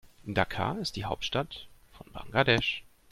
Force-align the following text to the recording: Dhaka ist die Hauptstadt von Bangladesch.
Dhaka 0.27 0.79
ist 0.79 0.95
die 0.95 1.05
Hauptstadt 1.05 1.67
von 1.91 2.11
Bangladesch. 2.11 2.81